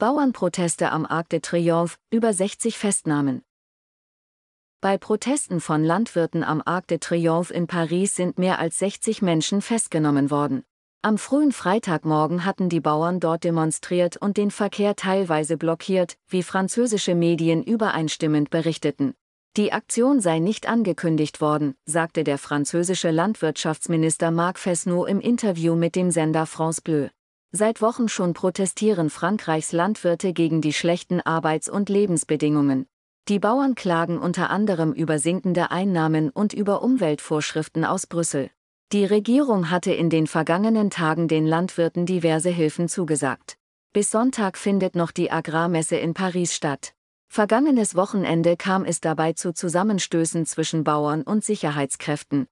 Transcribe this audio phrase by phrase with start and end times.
[0.00, 3.42] Bauernproteste am Arc de Triomphe, über 60 Festnahmen.
[4.80, 9.60] Bei Protesten von Landwirten am Arc de Triomphe in Paris sind mehr als 60 Menschen
[9.60, 10.62] festgenommen worden.
[11.02, 17.16] Am frühen Freitagmorgen hatten die Bauern dort demonstriert und den Verkehr teilweise blockiert, wie französische
[17.16, 19.14] Medien übereinstimmend berichteten.
[19.56, 25.96] Die Aktion sei nicht angekündigt worden, sagte der französische Landwirtschaftsminister Marc Fesneau im Interview mit
[25.96, 27.08] dem Sender France Bleu.
[27.50, 32.86] Seit Wochen schon protestieren Frankreichs Landwirte gegen die schlechten Arbeits- und Lebensbedingungen.
[33.28, 38.50] Die Bauern klagen unter anderem über sinkende Einnahmen und über Umweltvorschriften aus Brüssel.
[38.92, 43.56] Die Regierung hatte in den vergangenen Tagen den Landwirten diverse Hilfen zugesagt.
[43.94, 46.92] Bis Sonntag findet noch die Agrarmesse in Paris statt.
[47.30, 52.46] Vergangenes Wochenende kam es dabei zu Zusammenstößen zwischen Bauern und Sicherheitskräften.